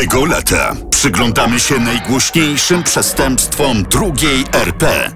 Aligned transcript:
Tego 0.00 0.24
lata 0.24 0.76
przyglądamy 0.90 1.60
się 1.60 1.78
najgłośniejszym 1.78 2.82
przestępstwom 2.82 3.82
drugiej 3.82 4.44
RP. 4.52 5.12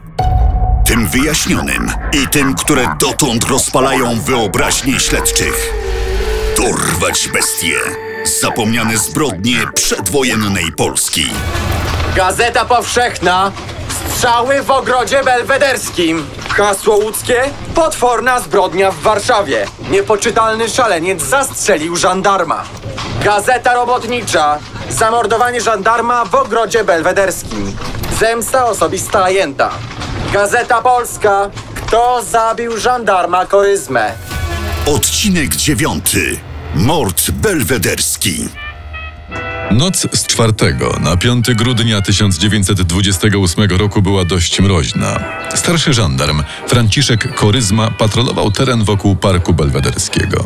Tym 0.86 1.08
wyjaśnionym 1.08 1.92
i 2.12 2.28
tym, 2.28 2.54
które 2.54 2.96
dotąd 3.00 3.44
rozpalają 3.44 4.20
wyobraźnię 4.20 5.00
śledczych. 5.00 5.72
Dorwać 6.56 7.28
bestie. 7.28 7.78
Zapomniane 8.40 8.98
zbrodnie 8.98 9.56
przedwojennej 9.74 10.72
Polski. 10.76 11.26
Gazeta 12.16 12.64
Powszechna. 12.64 13.52
Strzały 14.08 14.62
w 14.62 14.70
ogrodzie 14.70 15.24
belwederskim. 15.24 16.26
Hasło 16.48 16.96
łódzkie? 16.96 17.42
Potworna 17.74 18.40
zbrodnia 18.40 18.90
w 18.90 19.00
Warszawie. 19.00 19.66
Niepoczytalny 19.90 20.68
szaleniec 20.68 21.22
zastrzelił 21.22 21.96
żandarma. 21.96 22.64
Gazeta 23.24 23.74
Robotnicza. 23.74 24.58
Zamordowanie 24.98 25.60
żandarma 25.60 26.24
w 26.24 26.34
ogrodzie 26.34 26.84
belwederskim. 26.84 27.76
Zemsta 28.20 28.66
osobista 28.66 29.24
ajenta. 29.24 29.70
Gazeta 30.32 30.82
Polska. 30.82 31.50
Kto 31.74 32.22
zabił 32.22 32.78
żandarma 32.78 33.46
koryzmę? 33.46 34.12
Odcinek 34.86 35.56
dziewiąty. 35.56 36.40
Mord 36.74 37.30
belwederski. 37.30 38.48
Noc 39.70 40.06
z 40.12 40.26
4 40.26 40.52
na 41.00 41.16
5 41.16 41.54
grudnia 41.54 42.00
1928 42.00 43.70
roku 43.70 44.02
była 44.02 44.24
dość 44.24 44.60
mroźna. 44.60 45.20
Starszy 45.54 45.92
żandarm 45.92 46.42
Franciszek 46.68 47.34
Koryzma 47.34 47.90
patrolował 47.90 48.50
teren 48.50 48.84
wokół 48.84 49.16
Parku 49.16 49.54
Belwederskiego. 49.54 50.44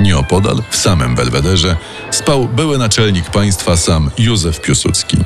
Nieopodal, 0.00 0.62
w 0.70 0.76
samym 0.76 1.14
Belwederze, 1.14 1.76
spał 2.10 2.48
były 2.48 2.78
naczelnik 2.78 3.30
państwa 3.30 3.76
sam 3.76 4.10
Józef 4.18 4.60
Piłsudski. 4.60 5.16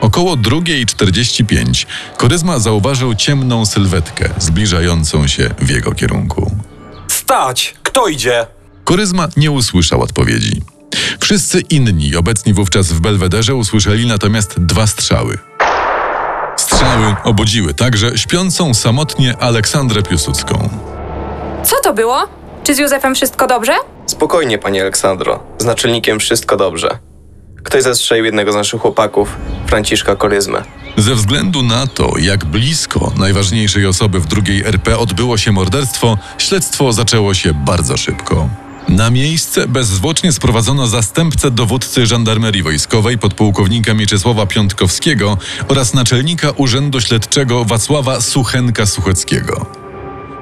Około 0.00 0.36
2.45 0.36 1.86
Koryzma 2.16 2.58
zauważył 2.58 3.14
ciemną 3.14 3.66
sylwetkę 3.66 4.28
zbliżającą 4.38 5.26
się 5.26 5.50
w 5.58 5.70
jego 5.70 5.92
kierunku. 5.92 6.56
Stać! 7.08 7.74
Kto 7.82 8.08
idzie? 8.08 8.46
Koryzma 8.84 9.28
nie 9.36 9.50
usłyszał 9.50 10.02
odpowiedzi. 10.02 10.62
Wszyscy 11.20 11.60
inni 11.60 12.16
obecni 12.16 12.54
wówczas 12.54 12.86
w 12.92 13.00
Belwederze 13.00 13.54
usłyszeli 13.54 14.06
natomiast 14.06 14.60
dwa 14.60 14.86
strzały. 14.86 15.38
Strzały 16.56 17.16
obudziły 17.24 17.74
także 17.74 18.18
śpiącą 18.18 18.74
samotnie 18.74 19.36
Aleksandrę 19.36 20.02
Piłsudską. 20.02 20.68
Co 21.64 21.76
to 21.84 21.94
było? 21.94 22.43
Czy 22.64 22.74
z 22.74 22.78
Józefem 22.78 23.14
wszystko 23.14 23.46
dobrze? 23.46 23.72
Spokojnie, 24.06 24.58
pani 24.58 24.80
Aleksandro. 24.80 25.42
Z 25.58 25.64
naczelnikiem 25.64 26.18
wszystko 26.20 26.56
dobrze. 26.56 26.98
Ktoś 27.64 27.82
zastrzelił 27.82 28.24
jednego 28.24 28.52
z 28.52 28.54
naszych 28.54 28.80
chłopaków, 28.80 29.36
Franciszka 29.66 30.16
Koryzmę. 30.16 30.62
Ze 30.96 31.14
względu 31.14 31.62
na 31.62 31.86
to, 31.86 32.12
jak 32.18 32.44
blisko 32.44 33.12
najważniejszej 33.16 33.86
osoby 33.86 34.20
w 34.20 34.26
drugiej 34.26 34.64
RP 34.64 34.98
odbyło 34.98 35.36
się 35.38 35.52
morderstwo, 35.52 36.18
śledztwo 36.38 36.92
zaczęło 36.92 37.34
się 37.34 37.54
bardzo 37.54 37.96
szybko. 37.96 38.48
Na 38.88 39.10
miejsce 39.10 39.68
bezzwłocznie 39.68 40.32
sprowadzono 40.32 40.86
zastępcę 40.86 41.50
dowódcy 41.50 42.06
żandarmerii 42.06 42.62
wojskowej 42.62 43.18
podpułkownika 43.18 43.94
Mieczysława 43.94 44.46
Piątkowskiego 44.46 45.38
oraz 45.68 45.94
naczelnika 45.94 46.50
Urzędu 46.50 47.00
Śledczego 47.00 47.64
Wacława 47.64 48.18
Suchenka-Sucheckiego. 48.18 49.83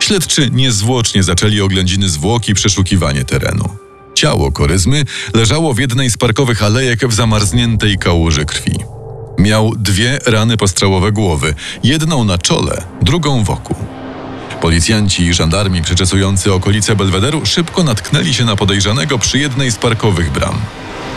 Śledczy 0.03 0.51
niezwłocznie 0.53 1.23
zaczęli 1.23 1.61
oględziny 1.61 2.09
zwłoki 2.09 2.53
i 2.53 2.55
przeszukiwanie 2.55 3.25
terenu. 3.25 3.69
Ciało 4.15 4.53
koryzmy 4.53 5.05
leżało 5.35 5.75
w 5.75 5.79
jednej 5.79 6.11
z 6.11 6.17
parkowych 6.17 6.63
alejek 6.63 7.09
w 7.09 7.15
zamarzniętej 7.15 7.99
kałuży 7.99 8.45
krwi. 8.45 8.73
Miał 9.39 9.73
dwie 9.77 10.19
rany 10.27 10.57
postrzałowe 10.57 11.13
głowy, 11.13 11.55
jedną 11.85 12.25
na 12.25 12.39
czole, 12.39 12.83
drugą 13.03 13.45
wokół. 13.45 13.77
Policjanci 14.61 15.23
i 15.23 15.35
żandarmi 15.35 15.83
przeczesujący 15.83 16.53
okolice 16.53 16.97
Belwederu 16.97 17.47
szybko 17.47 17.85
natknęli 17.85 18.35
się 18.35 18.45
na 18.45 18.57
podejrzanego 18.57 19.19
przy 19.19 19.39
jednej 19.39 19.71
z 19.71 19.77
parkowych 19.77 20.33
bram. 20.33 20.55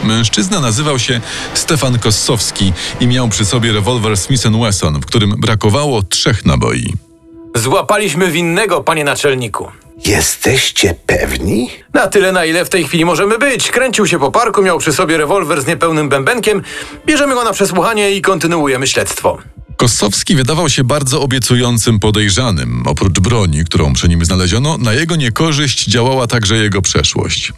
Mężczyzna 0.03 0.59
nazywał 0.59 1.00
się 1.00 1.22
Stefan 1.53 2.00
Kossowski 2.00 2.74
i 3.00 3.07
miał 3.07 3.29
przy 3.29 3.45
sobie 3.45 3.72
rewolwer 3.74 4.18
Smith 4.18 4.47
Wesson, 4.62 5.01
w 5.01 5.06
którym 5.06 5.29
brakowało 5.29 6.03
trzech 6.03 6.45
naboi. 6.45 7.04
Złapaliśmy 7.55 8.31
winnego, 8.31 8.83
panie 8.83 9.03
naczelniku. 9.03 9.71
Jesteście 10.05 10.95
pewni? 11.05 11.69
Na 11.93 12.07
tyle, 12.07 12.31
na 12.31 12.45
ile 12.45 12.66
w 12.66 12.69
tej 12.69 12.83
chwili 12.83 13.05
możemy 13.05 13.38
być. 13.38 13.71
Kręcił 13.71 14.07
się 14.07 14.19
po 14.19 14.31
parku, 14.31 14.61
miał 14.61 14.79
przy 14.79 14.93
sobie 14.93 15.17
rewolwer 15.17 15.61
z 15.61 15.67
niepełnym 15.67 16.09
bębenkiem. 16.09 16.61
Bierzemy 17.05 17.35
go 17.35 17.44
na 17.44 17.51
przesłuchanie 17.53 18.11
i 18.11 18.21
kontynuujemy 18.21 18.88
śledztwo. 18.88 19.38
Kossowski 19.78 20.36
wydawał 20.36 20.69
się 20.69 20.84
bardzo 20.84 21.22
obiecującym 21.22 22.00
podejrzanym. 22.00 22.84
Oprócz 22.86 23.19
broni, 23.19 23.66
którą 23.66 23.94
przy 23.94 24.09
nim 24.09 24.25
znaleziono, 24.25 24.78
na 24.78 24.94
jego 24.94 25.16
niekorzyść 25.16 25.86
działała 25.86 26.28
także 26.28 26.56
jego 26.56 26.81
przeszłość. 26.81 27.53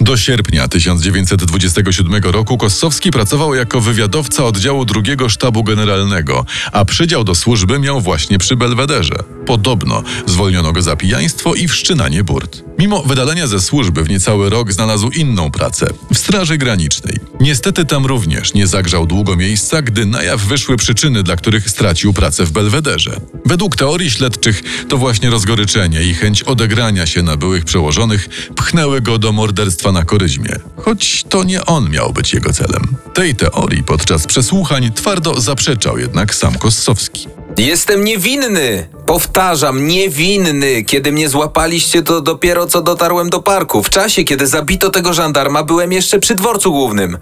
Do 0.00 0.16
sierpnia 0.16 0.68
1927 0.68 2.22
roku 2.22 2.58
Kossowski 2.58 3.10
pracował 3.10 3.54
jako 3.54 3.80
wywiadowca 3.80 4.44
oddziału 4.44 4.84
drugiego 4.84 5.28
sztabu 5.28 5.64
generalnego, 5.64 6.46
a 6.72 6.84
przydział 6.84 7.24
do 7.24 7.34
służby 7.34 7.78
miał 7.78 8.00
właśnie 8.00 8.38
przy 8.38 8.56
Belwederze. 8.56 9.16
Podobno 9.46 10.02
zwolniono 10.26 10.72
go 10.72 10.82
za 10.82 10.96
pijaństwo 10.96 11.54
i 11.54 11.68
wszczynanie 11.68 12.24
burt. 12.24 12.62
Mimo 12.78 13.02
wydalenia 13.02 13.46
ze 13.46 13.60
służby 13.60 14.04
w 14.04 14.10
niecały 14.10 14.50
rok 14.50 14.72
znalazł 14.72 15.10
inną 15.10 15.50
pracę 15.50 15.86
w 16.14 16.18
Straży 16.18 16.58
Granicznej. 16.58 17.18
Niestety 17.40 17.84
tam 17.84 18.06
również 18.06 18.54
nie 18.54 18.66
zagrzał 18.66 19.06
długo 19.06 19.36
miejsca, 19.36 19.82
gdy 19.82 20.06
na 20.06 20.22
jaw 20.22 20.40
wyszły 20.40 20.76
przyczyny, 20.76 21.22
dla 21.22 21.36
których 21.36 21.61
stracił 21.70 22.12
pracę 22.12 22.44
w 22.44 22.50
Belwederze. 22.50 23.20
Według 23.46 23.76
teorii 23.76 24.10
śledczych 24.10 24.62
to 24.88 24.96
właśnie 24.96 25.30
rozgoryczenie 25.30 26.02
i 26.02 26.14
chęć 26.14 26.42
odegrania 26.42 27.06
się 27.06 27.22
na 27.22 27.36
byłych 27.36 27.64
przełożonych 27.64 28.28
pchnęły 28.56 29.00
go 29.00 29.18
do 29.18 29.32
morderstwa 29.32 29.92
na 29.92 30.04
koryzmie. 30.04 30.56
Choć 30.76 31.24
to 31.28 31.44
nie 31.44 31.64
on 31.66 31.90
miał 31.90 32.12
być 32.12 32.34
jego 32.34 32.52
celem. 32.52 32.96
Tej 33.14 33.34
teorii 33.34 33.82
podczas 33.82 34.26
przesłuchań 34.26 34.92
twardo 34.92 35.40
zaprzeczał 35.40 35.98
jednak 35.98 36.34
sam 36.34 36.58
Kossowski. 36.58 37.28
Jestem 37.58 38.04
niewinny! 38.04 38.88
Powtarzam, 39.12 39.86
niewinny! 39.86 40.84
Kiedy 40.84 41.12
mnie 41.12 41.28
złapaliście, 41.28 42.02
to 42.02 42.20
dopiero 42.20 42.66
co 42.66 42.82
dotarłem 42.82 43.30
do 43.30 43.42
parku. 43.42 43.82
W 43.82 43.90
czasie, 43.90 44.24
kiedy 44.24 44.46
zabito 44.46 44.90
tego 44.90 45.12
żandarma, 45.12 45.62
byłem 45.62 45.92
jeszcze 45.92 46.18
przy 46.18 46.34
dworcu 46.34 46.72
głównym. 46.72 47.18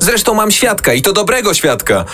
Zresztą 0.00 0.34
mam 0.34 0.50
świadka 0.50 0.94
i 0.94 1.02
to 1.02 1.12
dobrego 1.12 1.54
świadka. 1.54 2.04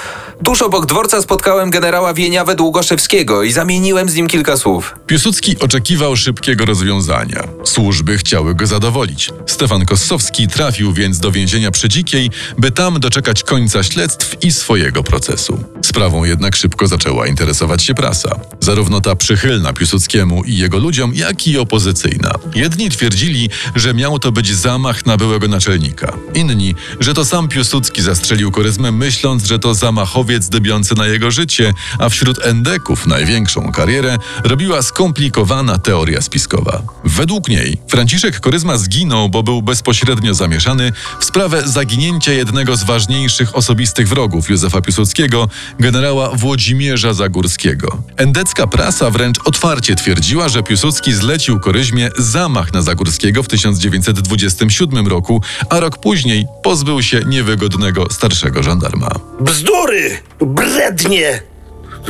Tuż 0.44 0.62
obok 0.62 0.86
dworca 0.86 1.22
spotkałem 1.22 1.70
generała 1.70 2.14
Wieniawę 2.14 2.54
Długoszewskiego 2.54 3.42
i 3.42 3.52
zamieniłem 3.52 4.08
z 4.08 4.14
nim 4.14 4.26
kilka 4.26 4.56
słów. 4.56 4.94
Piłsudski 5.06 5.58
oczekiwał 5.58 6.16
szybkiego 6.16 6.64
rozwiązania. 6.64 7.44
Służby 7.64 8.18
chciały 8.18 8.54
go 8.54 8.66
zadowolić. 8.66 9.30
Stefan 9.46 9.86
Kossowski 9.86 10.48
trafił 10.48 10.92
więc 10.92 11.18
do 11.18 11.32
więzienia 11.32 11.70
przy 11.70 11.88
Dzikiej, 11.88 12.30
by 12.58 12.70
tam 12.70 13.00
doczekać 13.00 13.42
końca 13.42 13.82
śledztw 13.82 14.44
i 14.44 14.52
swojego 14.52 15.02
procesu. 15.02 15.64
Sprawą 15.84 16.24
jednak 16.24 16.56
szybko 16.56 16.86
zaczęła 16.86 17.26
interesować 17.26 17.82
się 17.82 17.94
prasa. 17.94 18.40
Zarówno 18.60 19.00
ta 19.00 19.16
przychylna 19.20 19.72
Piłsudskiemu 19.72 20.44
i 20.44 20.56
jego 20.56 20.78
ludziom, 20.78 21.14
jak 21.14 21.46
i 21.46 21.58
opozycyjna. 21.58 22.30
Jedni 22.54 22.90
twierdzili, 22.90 23.50
że 23.76 23.94
miał 23.94 24.18
to 24.18 24.32
być 24.32 24.54
zamach 24.54 25.06
na 25.06 25.16
byłego 25.16 25.48
naczelnika. 25.48 26.12
Inni, 26.34 26.74
że 27.00 27.14
to 27.14 27.24
sam 27.24 27.48
Piłsudski 27.48 28.02
zastrzelił 28.02 28.50
koryzmę, 28.50 28.92
myśląc, 28.92 29.44
że 29.44 29.58
to 29.58 29.74
zamachowiec 29.74 30.48
dybiący 30.48 30.94
na 30.94 31.06
jego 31.06 31.30
życie, 31.30 31.74
a 31.98 32.08
wśród 32.08 32.46
endeków 32.46 33.06
największą 33.06 33.72
karierę 33.72 34.16
robiła 34.44 34.82
skomplikowana 34.82 35.78
teoria 35.78 36.22
spiskowa. 36.22 36.82
Według 37.04 37.48
niej 37.48 37.78
Franciszek 37.88 38.40
Koryzma 38.40 38.76
zginął, 38.76 39.28
bo 39.28 39.42
był 39.42 39.62
bezpośrednio 39.62 40.34
zamieszany 40.34 40.92
w 41.20 41.24
sprawę 41.24 41.62
zaginięcia 41.68 42.32
jednego 42.32 42.76
z 42.76 42.84
ważniejszych 42.84 43.56
osobistych 43.56 44.08
wrogów 44.08 44.50
Józefa 44.50 44.80
Piłsudskiego, 44.80 45.48
generała 45.80 46.30
Włodzimierza 46.30 47.14
Zagórskiego. 47.14 48.02
Endecka 48.16 48.66
prasa 48.66 49.09
wręcz 49.10 49.38
otwarcie 49.44 49.96
twierdziła, 49.96 50.48
że 50.48 50.62
Piłsudski 50.62 51.12
zlecił 51.12 51.60
Koryzmie 51.60 52.10
zamach 52.18 52.72
na 52.72 52.82
Zagórskiego 52.82 53.42
w 53.42 53.48
1927 53.48 55.06
roku, 55.06 55.42
a 55.70 55.80
rok 55.80 55.98
później 55.98 56.46
pozbył 56.62 57.02
się 57.02 57.20
niewygodnego 57.26 58.06
starszego 58.10 58.62
żandarma. 58.62 59.08
Bzdury! 59.40 60.18
Brednie! 60.40 61.42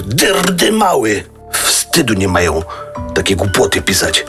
Dyrdy 0.06 0.73
mały! 0.73 1.25
Wstydu 1.52 2.14
nie 2.14 2.29
mają 2.29 2.62
takie 3.14 3.37
głupoty 3.37 3.82
pisać. 3.82 4.25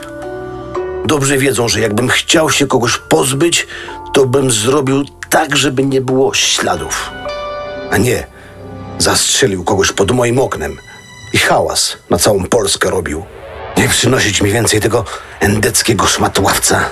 Dobrze 1.06 1.38
wiedzą, 1.38 1.68
że 1.68 1.80
jakbym 1.80 2.10
chciał 2.10 2.52
się 2.52 2.68
kogoś 2.68 2.98
pozbyć, 2.98 3.68
to 4.14 4.26
bym 4.26 4.52
zrobił 4.52 5.06
tak, 5.30 5.56
żeby 5.56 5.86
nie 5.86 6.02
było 6.02 6.34
śladów. 6.34 7.12
A 7.92 7.98
nie, 7.98 8.28
zastrzelił 9.00 9.64
kogoś 9.64 9.92
pod 9.92 10.12
moim 10.12 10.40
oknem 10.40 10.78
i 11.34 11.38
hałas 11.38 11.98
na 12.10 12.18
całą 12.18 12.46
Polskę 12.46 12.90
robił. 12.90 13.24
Nie 13.78 13.90
przynosić 13.90 14.42
mi 14.42 14.52
więcej 14.52 14.80
tego 14.80 15.06
endeckiego 15.40 16.08
szmatławca. 16.08 16.90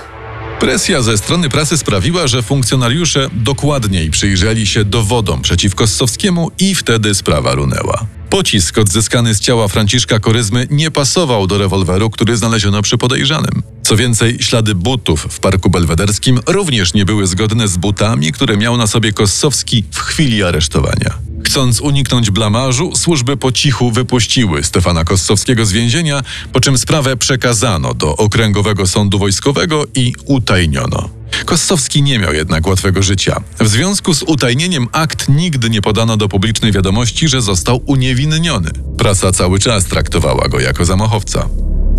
Presja 0.60 1.02
ze 1.02 1.18
strony 1.18 1.50
prasy 1.50 1.78
sprawiła, 1.78 2.28
że 2.28 2.44
funkcjonariusze 2.44 3.30
dokładniej 3.34 4.12
przyjrzeli 4.12 4.68
się 4.68 4.86
dowodom 4.86 5.42
przeciwko 5.42 5.88
Ssowskiemu 5.88 6.52
i 6.60 6.76
wtedy 6.76 7.16
sprawa 7.16 7.56
runęła. 7.56 8.06
Pocisk 8.30 8.78
odzyskany 8.78 9.36
z 9.36 9.40
ciała 9.40 9.68
Franciszka 9.68 10.20
Koryzmy 10.20 10.68
nie 10.70 10.92
pasował 10.92 11.48
do 11.48 11.58
rewolweru, 11.58 12.10
który 12.10 12.38
znaleziono 12.38 12.82
przy 12.82 12.98
podejrzanym. 12.98 13.64
Co 13.84 13.98
więcej, 13.98 14.38
ślady 14.40 14.76
butów 14.76 15.28
w 15.30 15.40
Parku 15.40 15.70
Belwederskim 15.70 16.40
również 16.48 16.94
nie 16.94 17.06
były 17.06 17.28
zgodne 17.28 17.68
z 17.68 17.78
butami, 17.78 18.32
które 18.32 18.58
miał 18.58 18.78
na 18.78 18.88
sobie 18.88 19.14
Kossowski 19.14 19.84
w 19.92 20.00
chwili 20.00 20.44
aresztowania. 20.44 21.29
Chcąc 21.50 21.82
uniknąć 21.82 22.32
blamażu, 22.32 22.96
służby 22.96 23.38
po 23.38 23.52
cichu 23.52 23.92
wypuściły 23.92 24.64
Stefana 24.64 25.04
Kossowskiego 25.04 25.66
z 25.66 25.72
więzienia, 25.72 26.22
po 26.54 26.60
czym 26.60 26.78
sprawę 26.78 27.18
przekazano 27.18 27.94
do 27.94 28.18
Okręgowego 28.18 28.88
Sądu 28.88 29.20
Wojskowego 29.20 29.86
i 29.96 30.14
utajniono. 30.26 31.10
Kossowski 31.46 32.04
nie 32.04 32.20
miał 32.20 32.34
jednak 32.34 32.68
łatwego 32.68 33.04
życia. 33.04 33.42
W 33.60 33.68
związku 33.68 34.14
z 34.14 34.24
utajnieniem 34.24 34.88
akt 34.92 35.30
nigdy 35.30 35.70
nie 35.70 35.82
podano 35.82 36.18
do 36.18 36.30
publicznej 36.30 36.72
wiadomości, 36.72 37.28
że 37.28 37.42
został 37.42 37.82
uniewinniony. 37.86 38.72
Prasa 38.98 39.32
cały 39.32 39.60
czas 39.60 39.86
traktowała 39.86 40.48
go 40.48 40.60
jako 40.60 40.86
zamachowca. 40.86 41.50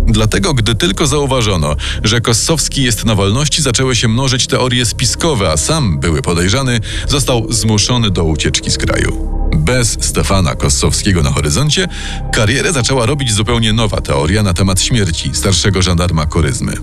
Dlatego, 0.07 0.53
gdy 0.53 0.75
tylko 0.75 1.07
zauważono, 1.07 1.75
że 2.03 2.21
Kossowski 2.21 2.83
jest 2.83 3.05
na 3.05 3.15
wolności, 3.15 3.61
zaczęły 3.61 3.95
się 3.95 4.07
mnożyć 4.07 4.47
teorie 4.47 4.85
spiskowe, 4.85 5.51
a 5.51 5.57
sam 5.57 5.99
były 5.99 6.21
podejrzany, 6.21 6.79
został 7.07 7.51
zmuszony 7.51 8.09
do 8.09 8.23
ucieczki 8.23 8.71
z 8.71 8.77
kraju. 8.77 9.31
Bez 9.55 9.97
Stefana 10.01 10.55
Kossowskiego 10.55 11.23
na 11.23 11.31
horyzoncie 11.31 11.87
karierę 12.33 12.73
zaczęła 12.73 13.05
robić 13.05 13.33
zupełnie 13.33 13.73
nowa 13.73 14.01
teoria 14.01 14.43
na 14.43 14.53
temat 14.53 14.81
śmierci 14.81 15.31
starszego 15.33 15.81
żandarma 15.81 16.25
Koryzmy. 16.25 16.73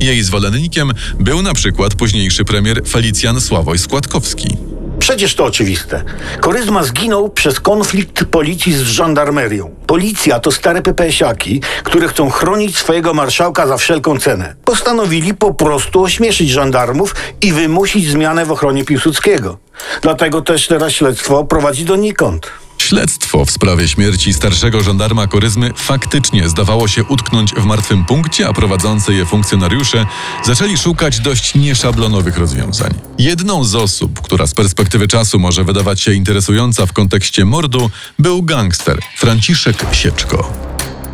Jej 0.00 0.22
zwolennikiem 0.22 0.92
był 1.20 1.42
na 1.42 1.54
przykład 1.54 1.94
późniejszy 1.94 2.44
premier 2.44 2.82
Felicjan 2.88 3.40
Sławoj 3.40 3.78
Składkowski. 3.78 4.56
Przecież 5.00 5.34
to 5.34 5.44
oczywiste. 5.44 6.02
Koryzma 6.40 6.82
zginął 6.82 7.28
przez 7.28 7.60
konflikt 7.60 8.24
policji 8.24 8.72
z 8.72 8.80
żandarmerią. 8.80 9.70
Policja 9.86 10.40
to 10.40 10.52
stare 10.52 10.82
PPS-aki, 10.82 11.60
które 11.84 12.08
chcą 12.08 12.30
chronić 12.30 12.78
swojego 12.78 13.14
marszałka 13.14 13.66
za 13.66 13.76
wszelką 13.76 14.18
cenę. 14.18 14.54
Postanowili 14.64 15.34
po 15.34 15.54
prostu 15.54 16.02
ośmieszyć 16.02 16.50
żandarmów 16.50 17.14
i 17.40 17.52
wymusić 17.52 18.10
zmianę 18.10 18.44
w 18.44 18.52
ochronie 18.52 18.84
Piłsudskiego. 18.84 19.58
Dlatego 20.02 20.42
też 20.42 20.66
teraz 20.66 20.92
śledztwo 20.92 21.44
prowadzi 21.44 21.84
donikąd. 21.84 22.50
Śledztwo 22.90 23.44
w 23.44 23.50
sprawie 23.50 23.88
śmierci 23.88 24.32
starszego 24.32 24.82
żandarma 24.82 25.26
Koryzmy 25.26 25.70
faktycznie 25.76 26.48
zdawało 26.48 26.88
się 26.88 27.04
utknąć 27.04 27.54
w 27.54 27.64
martwym 27.64 28.04
punkcie, 28.04 28.48
a 28.48 28.52
prowadzący 28.52 29.14
je 29.14 29.26
funkcjonariusze 29.26 30.06
zaczęli 30.44 30.78
szukać 30.78 31.20
dość 31.20 31.54
nieszablonowych 31.54 32.38
rozwiązań. 32.38 32.94
Jedną 33.18 33.64
z 33.64 33.74
osób, 33.74 34.20
która 34.20 34.46
z 34.46 34.54
perspektywy 34.54 35.08
czasu 35.08 35.38
może 35.38 35.64
wydawać 35.64 36.00
się 36.00 36.12
interesująca 36.12 36.86
w 36.86 36.92
kontekście 36.92 37.44
mordu, 37.44 37.90
był 38.18 38.42
gangster 38.42 38.98
Franciszek 39.16 39.86
Sieczko. 39.92 40.52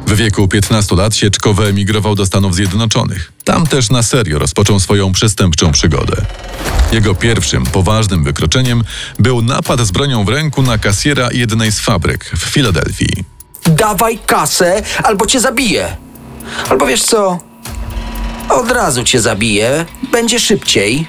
W 0.06 0.17
wieku 0.17 0.49
15 0.49 0.96
lat 0.96 1.17
Sieczko 1.17 1.55
wyemigrował 1.55 2.14
do 2.14 2.26
Stanów 2.26 2.55
Zjednoczonych. 2.55 3.36
Tam 3.47 3.67
też 3.67 3.91
na 3.91 4.03
serio 4.03 4.39
rozpoczął 4.39 4.81
swoją 4.81 5.13
przestępczą 5.13 5.73
przygodę. 5.73 6.17
Jego 6.93 7.15
pierwszym 7.15 7.67
poważnym 7.67 8.25
wykroczeniem 8.25 8.85
był 9.19 9.43
napad 9.43 9.81
z 9.81 9.91
bronią 9.91 10.25
w 10.25 10.29
ręku 10.29 10.63
na 10.63 10.79
kasjera 10.79 11.29
jednej 11.33 11.73
z 11.73 11.81
fabryk 11.81 12.25
w 12.25 12.39
Filadelfii. 12.39 13.25
Dawaj 13.65 14.19
kasę, 14.27 14.83
albo 15.03 15.27
cię 15.27 15.41
zabiję. 15.41 15.97
Albo 16.71 16.87
wiesz 16.87 17.03
co? 17.03 17.39
Od 18.49 18.71
razu 18.71 19.05
cię 19.05 19.21
zabiję, 19.21 19.87
będzie 20.13 20.41
szybciej. 20.41 21.07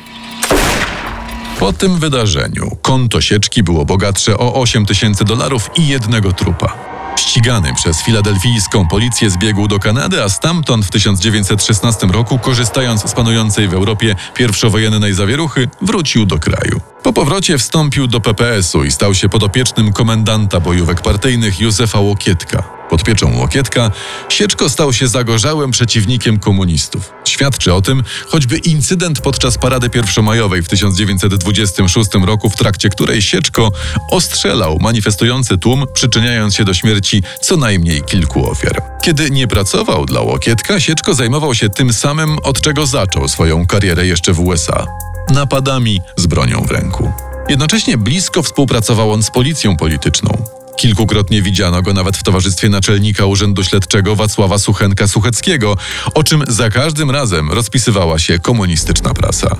Po 1.60 1.74
tym 1.74 2.00
wydarzeniu 2.00 2.78
konto 2.82 3.22
Sieczki 3.22 3.64
było 3.64 3.86
bogatsze 3.86 4.38
o 4.38 4.54
8 4.54 4.86
tysięcy 4.86 5.26
dolarów 5.26 5.70
i 5.76 5.88
jednego 5.88 6.34
trupa. 6.34 6.97
Ścigany 7.28 7.74
przez 7.74 8.02
filadelfijską 8.04 8.88
policję 8.88 9.30
zbiegł 9.30 9.68
do 9.68 9.80
Kanady, 9.80 10.24
a 10.24 10.30
stamtąd 10.30 10.86
w 10.86 10.92
1916 10.92 12.08
roku, 12.08 12.40
korzystając 12.40 13.10
z 13.10 13.14
panującej 13.14 13.68
w 13.68 13.74
Europie 13.74 14.16
pierwszowojennej 14.34 15.14
zawieruchy, 15.14 15.70
wrócił 15.82 16.26
do 16.26 16.40
kraju. 16.40 16.82
Po 17.04 17.14
powrocie 17.14 17.58
wstąpił 17.58 18.08
do 18.08 18.20
PPS-u 18.20 18.84
i 18.84 18.92
stał 18.92 19.14
się 19.14 19.30
podopiecznym 19.30 19.94
komendanta 19.94 20.60
bojówek 20.60 21.02
partyjnych 21.02 21.60
Józefa 21.60 22.00
Łokietka. 22.00 22.78
Pod 22.90 23.04
pieczą 23.04 23.38
Łokietka 23.38 23.92
Sieczko 24.30 24.70
stał 24.70 24.94
się 24.94 25.08
zagorzałym 25.08 25.72
przeciwnikiem 25.72 26.40
komunistów. 26.40 27.14
Świadczy 27.26 27.74
o 27.74 27.82
tym 27.82 28.04
choćby 28.28 28.58
incydent 28.58 29.22
podczas 29.22 29.58
parady 29.58 29.90
pierwszomajowej 29.90 30.64
w 30.64 30.68
1926 30.68 32.10
roku, 32.26 32.50
w 32.50 32.56
trakcie 32.56 32.90
której 32.90 33.22
Sieczko 33.22 33.72
ostrzelał 34.12 34.78
manifestujący 34.82 35.58
tłum, 35.58 35.86
przyczyniając 35.94 36.56
się 36.56 36.66
do 36.66 36.74
śmierci 36.74 37.24
co 37.42 37.58
najmniej 37.58 38.04
kilku 38.04 38.50
ofiar. 38.50 38.82
Kiedy 39.02 39.32
nie 39.32 39.48
pracował 39.48 40.06
dla 40.06 40.22
Łokietka, 40.22 40.80
Sieczko 40.80 41.14
zajmował 41.14 41.56
się 41.56 41.70
tym 41.70 41.94
samym, 41.94 42.40
od 42.40 42.62
czego 42.62 42.86
zaczął 42.86 43.28
swoją 43.28 43.66
karierę 43.66 44.08
jeszcze 44.08 44.34
w 44.34 44.40
USA 44.40 45.07
napadami 45.30 46.02
z 46.18 46.28
bronią 46.28 46.66
w 46.66 46.72
ręku. 46.72 47.12
Jednocześnie 47.50 47.98
blisko 47.98 48.44
współpracował 48.44 49.12
on 49.12 49.24
z 49.24 49.32
policją 49.32 49.78
polityczną. 49.78 50.30
Kilkukrotnie 50.78 51.42
widziano 51.42 51.82
go 51.82 51.94
nawet 51.94 52.18
w 52.18 52.24
towarzystwie 52.24 52.70
naczelnika 52.70 53.26
Urzędu 53.26 53.64
Śledczego 53.64 54.16
Wacława 54.16 54.56
Suchenka-Sucheckiego, 54.56 55.76
o 56.14 56.24
czym 56.24 56.44
za 56.48 56.70
każdym 56.70 57.12
razem 57.12 57.52
rozpisywała 57.52 58.20
się 58.20 58.40
komunistyczna 58.40 59.14
prasa. 59.14 59.56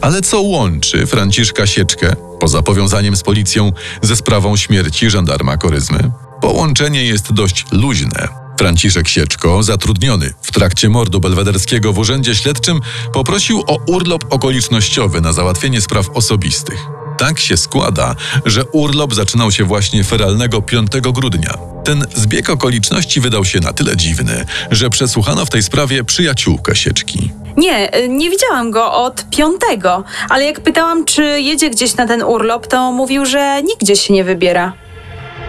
Ale 0.00 0.20
co 0.20 0.40
łączy 0.40 1.06
Franciszka 1.06 1.66
Sieczkę, 1.66 2.16
poza 2.40 2.62
powiązaniem 2.62 3.16
z 3.16 3.22
policją, 3.22 3.72
ze 4.02 4.16
sprawą 4.16 4.56
śmierci 4.56 5.10
żandarma 5.10 5.56
Koryzmy? 5.56 6.10
Połączenie 6.40 7.04
jest 7.04 7.32
dość 7.32 7.66
luźne. 7.72 8.41
Franciszek 8.62 9.08
Sieczko, 9.08 9.62
zatrudniony 9.62 10.32
w 10.42 10.52
trakcie 10.52 10.88
mordu 10.88 11.20
belwederskiego 11.20 11.92
w 11.92 11.98
urzędzie 11.98 12.34
śledczym, 12.34 12.80
poprosił 13.12 13.64
o 13.66 13.78
urlop 13.86 14.24
okolicznościowy 14.30 15.20
na 15.20 15.32
załatwienie 15.32 15.80
spraw 15.80 16.10
osobistych. 16.14 16.86
Tak 17.18 17.40
się 17.40 17.56
składa, 17.56 18.14
że 18.44 18.64
urlop 18.64 19.14
zaczynał 19.14 19.52
się 19.52 19.64
właśnie 19.64 20.04
feralnego 20.04 20.62
5 20.62 20.88
grudnia. 21.12 21.54
Ten 21.84 22.06
zbieg 22.14 22.50
okoliczności 22.50 23.20
wydał 23.20 23.44
się 23.44 23.60
na 23.60 23.72
tyle 23.72 23.96
dziwny, 23.96 24.44
że 24.70 24.90
przesłuchano 24.90 25.44
w 25.44 25.50
tej 25.50 25.62
sprawie 25.62 26.04
przyjaciółkę 26.04 26.76
Sieczki. 26.76 27.30
Nie, 27.56 27.96
y, 27.96 28.08
nie 28.08 28.30
widziałam 28.30 28.70
go 28.70 28.92
od 28.92 29.24
piątego, 29.30 30.04
ale 30.28 30.44
jak 30.44 30.60
pytałam, 30.60 31.04
czy 31.04 31.22
jedzie 31.40 31.70
gdzieś 31.70 31.96
na 31.96 32.06
ten 32.06 32.22
urlop, 32.22 32.66
to 32.66 32.92
mówił, 32.92 33.26
że 33.26 33.62
nigdzie 33.62 33.96
się 33.96 34.14
nie 34.14 34.24
wybiera. 34.24 34.81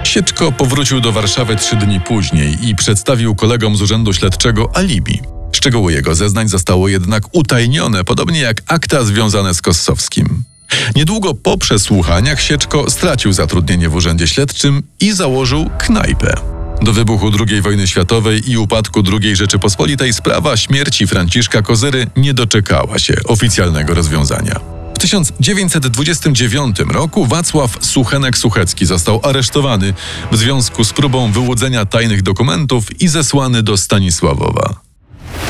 Sieczko 0.04 0.52
powrócił 0.52 1.02
do 1.02 1.12
Warszawy 1.12 1.56
trzy 1.56 1.76
dni 1.76 2.00
później 2.00 2.68
i 2.68 2.76
przedstawił 2.76 3.36
kolegom 3.36 3.78
z 3.78 3.82
Urzędu 3.82 4.14
Śledczego 4.14 4.70
alibi. 4.74 5.22
Szczegóły 5.52 5.94
jego 5.94 6.16
zeznań 6.16 6.48
zostało 6.48 6.88
jednak 6.88 7.24
utajnione, 7.32 8.04
podobnie 8.04 8.40
jak 8.40 8.62
akta 8.68 9.04
związane 9.04 9.54
z 9.54 9.62
Kossowskim. 9.62 10.44
Niedługo 10.96 11.34
po 11.34 11.58
przesłuchaniach 11.58 12.42
Sieczko 12.42 12.92
stracił 12.92 13.34
zatrudnienie 13.34 13.90
w 13.90 13.96
Urzędzie 13.96 14.28
Śledczym 14.28 14.84
i 15.00 15.12
założył 15.12 15.70
knajpę. 15.78 16.36
Do 16.82 16.94
wybuchu 16.94 17.32
II 17.48 17.62
wojny 17.62 17.88
światowej 17.88 18.52
i 18.52 18.58
upadku 18.58 19.04
II 19.12 19.36
Rzeczypospolitej 19.36 20.14
sprawa 20.14 20.58
śmierci 20.58 21.08
Franciszka 21.08 21.62
Kozyry 21.62 22.08
nie 22.16 22.34
doczekała 22.34 23.00
się 23.00 23.14
oficjalnego 23.26 23.94
rozwiązania. 23.94 24.73
W 25.04 25.06
1929 25.06 26.80
roku 26.80 27.26
Wacław 27.26 27.78
Suchenek-Suchecki 27.80 28.86
został 28.86 29.20
aresztowany 29.24 29.94
w 30.32 30.38
związku 30.38 30.84
z 30.84 30.94
próbą 30.94 31.32
wyłudzenia 31.32 31.86
tajnych 31.86 32.22
dokumentów 32.22 33.02
i 33.02 33.08
zesłany 33.08 33.64
do 33.64 33.78
Stanisławowa. 33.78 34.76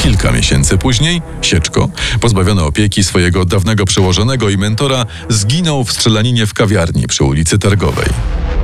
Kilka 0.04 0.32
miesięcy 0.32 0.78
później 0.78 1.22
Sieczko, 1.42 1.90
pozbawiony 2.22 2.64
opieki 2.64 3.04
swojego 3.04 3.46
dawnego 3.46 3.86
przełożonego 3.86 4.50
i 4.50 4.58
mentora, 4.58 5.06
zginął 5.30 5.84
w 5.84 5.92
strzelaninie 5.92 6.46
w 6.46 6.54
kawiarni 6.54 7.08
przy 7.08 7.24
ulicy 7.24 7.60
Targowej. 7.60 8.08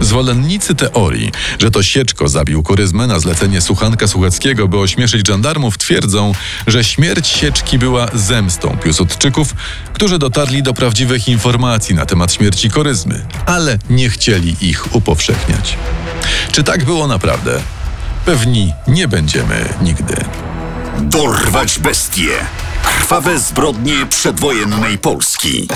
Zwolennicy 0.01 0.75
teorii, 0.75 1.31
że 1.59 1.71
to 1.71 1.83
Sieczko 1.83 2.27
zabił 2.27 2.63
Koryzmę 2.63 3.07
na 3.07 3.19
zlecenie 3.19 3.61
Suchanka 3.61 4.07
Sucheckiego, 4.07 4.67
by 4.67 4.77
ośmieszyć 4.77 5.27
żandarmów, 5.27 5.77
twierdzą, 5.77 6.31
że 6.67 6.83
śmierć 6.83 7.27
Sieczki 7.27 7.79
była 7.79 8.07
zemstą 8.13 8.77
Piłsudczyków, 8.83 9.55
którzy 9.93 10.19
dotarli 10.19 10.63
do 10.63 10.73
prawdziwych 10.73 11.27
informacji 11.27 11.95
na 11.95 12.05
temat 12.05 12.33
śmierci 12.33 12.69
Koryzmy, 12.69 13.25
ale 13.45 13.79
nie 13.89 14.09
chcieli 14.09 14.55
ich 14.61 14.95
upowszechniać. 14.95 15.77
Czy 16.51 16.63
tak 16.63 16.85
było 16.85 17.07
naprawdę? 17.07 17.61
Pewni 18.25 18.73
nie 18.87 19.07
będziemy 19.07 19.73
nigdy. 19.81 20.15
Dorwać 20.99 21.79
bestie. 21.79 22.29
Krwawe 22.83 23.39
zbrodnie 23.39 24.05
przedwojennej 24.09 24.97
Polski. 24.97 25.67